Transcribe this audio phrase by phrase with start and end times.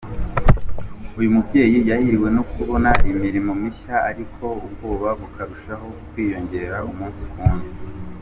[1.19, 7.69] Uyu mubyeyi yahiriwe no kubona imirimo mishya ariko ubwoba bukarushaho kwiyongera umunsi ku wundi.